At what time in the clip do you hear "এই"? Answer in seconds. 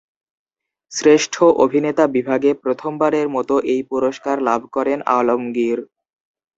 3.73-3.81